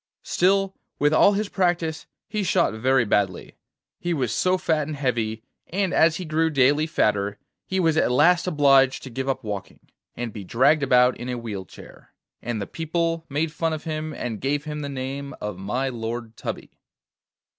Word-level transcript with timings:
Still, 0.23 0.73
with 0.97 1.13
all 1.13 1.33
his 1.33 1.47
practice 1.47 2.07
he 2.27 2.41
shot 2.41 2.73
very 2.73 3.05
badly, 3.05 3.55
he 3.99 4.15
was 4.15 4.33
so 4.33 4.57
fat 4.57 4.87
and 4.87 4.95
heavy, 4.95 5.43
and 5.67 5.93
as 5.93 6.15
he 6.15 6.25
grew 6.25 6.49
daily 6.49 6.87
fatter, 6.87 7.37
he 7.67 7.79
was 7.79 7.95
at 7.97 8.11
last 8.11 8.47
obliged 8.47 9.03
to 9.03 9.11
give 9.11 9.29
up 9.29 9.43
walking, 9.43 9.91
and 10.15 10.33
be 10.33 10.43
dragged 10.43 10.81
about 10.81 11.15
in 11.17 11.29
a 11.29 11.37
wheel 11.37 11.65
chair, 11.65 12.13
and 12.41 12.59
the 12.59 12.65
people 12.65 13.27
made 13.29 13.51
fun 13.51 13.73
of 13.73 13.83
him, 13.83 14.11
and 14.11 14.41
gave 14.41 14.63
him 14.63 14.79
the 14.79 14.89
name 14.89 15.35
of 15.39 15.59
my 15.59 15.87
Lord 15.87 16.35
Tubby. 16.35 16.71